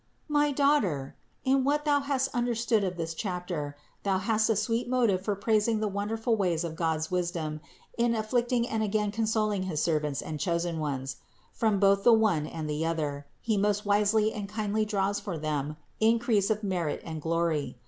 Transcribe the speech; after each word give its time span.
405. 0.29 0.29
My 0.33 0.51
daughter, 0.79 1.15
in 1.43 1.63
what 1.63 1.85
thou 1.85 1.99
hast 1.99 2.33
understood 2.33 2.83
of 2.83 2.97
this 2.97 3.13
chapter, 3.13 3.77
thou 4.01 4.17
hast 4.17 4.49
a 4.49 4.55
sweet 4.55 4.89
motive 4.89 5.21
for 5.23 5.35
praising 5.35 5.79
the 5.79 5.87
wonderful 5.87 6.35
ways 6.35 6.63
of 6.63 6.75
God's 6.75 7.11
wisdom 7.11 7.61
in 7.99 8.15
afflicting 8.15 8.67
and 8.67 8.81
again 8.81 9.11
consoling 9.11 9.61
his 9.61 9.79
servants 9.79 10.19
and 10.23 10.39
chosen 10.39 10.79
ones; 10.79 11.17
from 11.53 11.79
both 11.79 12.03
the 12.03 12.13
one 12.13 12.47
and 12.47 12.67
the 12.67 12.83
other, 12.83 13.27
He 13.41 13.57
most 13.57 13.85
wisely 13.85 14.33
and 14.33 14.49
kindly 14.49 14.85
draws 14.85 15.19
for 15.19 15.37
330 15.37 15.45
CITY 15.45 15.45
OF 15.45 15.69
GOD 15.69 15.69
them 15.69 15.83
increase 16.11 16.49
of 16.49 16.63
merit 16.63 17.03
and 17.05 17.21
glory. 17.21 17.77